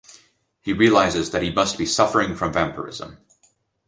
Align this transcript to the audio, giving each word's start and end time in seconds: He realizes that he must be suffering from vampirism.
He 0.61 0.73
realizes 0.73 1.29
that 1.29 1.43
he 1.43 1.51
must 1.53 1.77
be 1.77 1.85
suffering 1.85 2.33
from 2.35 2.51
vampirism. 2.51 3.19